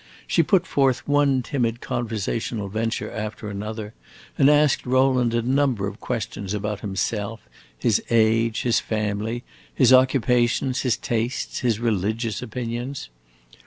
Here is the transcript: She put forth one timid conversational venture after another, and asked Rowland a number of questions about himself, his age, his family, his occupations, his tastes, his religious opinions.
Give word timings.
She 0.25 0.41
put 0.41 0.65
forth 0.65 1.07
one 1.07 1.43
timid 1.43 1.79
conversational 1.79 2.69
venture 2.69 3.11
after 3.11 3.51
another, 3.51 3.93
and 4.35 4.49
asked 4.49 4.83
Rowland 4.87 5.35
a 5.35 5.43
number 5.43 5.85
of 5.85 5.99
questions 5.99 6.55
about 6.55 6.79
himself, 6.79 7.41
his 7.77 8.01
age, 8.09 8.63
his 8.63 8.79
family, 8.79 9.43
his 9.75 9.93
occupations, 9.93 10.81
his 10.81 10.97
tastes, 10.97 11.59
his 11.59 11.79
religious 11.79 12.41
opinions. 12.41 13.09